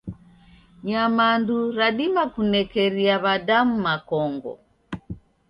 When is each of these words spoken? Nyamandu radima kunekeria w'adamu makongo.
Nyamandu 0.85 1.55
radima 1.79 2.23
kunekeria 2.33 3.15
w'adamu 3.23 3.75
makongo. 3.85 4.53